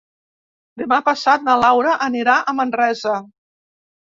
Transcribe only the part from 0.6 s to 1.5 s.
Demà passat